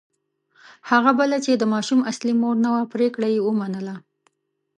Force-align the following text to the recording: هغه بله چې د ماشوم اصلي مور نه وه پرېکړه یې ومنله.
هغه 0.89 1.11
بله 1.19 1.37
چې 1.45 1.51
د 1.55 1.63
ماشوم 1.73 1.99
اصلي 2.11 2.33
مور 2.41 2.55
نه 2.63 2.69
وه 2.73 2.83
پرېکړه 2.93 3.27
یې 3.33 3.39
ومنله. 3.43 3.95